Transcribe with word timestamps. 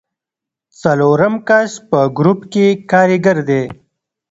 څلورم 0.81 1.35
کس 1.47 1.71
په 1.89 1.99
ګروپ 2.17 2.39
کې 2.53 2.65
کاریګر 2.91 3.37
دی. 3.49 3.63